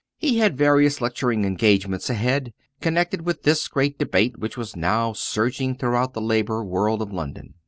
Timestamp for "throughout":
5.77-6.13